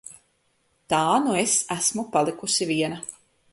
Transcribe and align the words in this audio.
Tā 0.93 1.01
nu 1.27 1.35
es 1.43 1.55
esmu 1.77 2.07
palikusi 2.17 2.71
viena. 2.73 3.01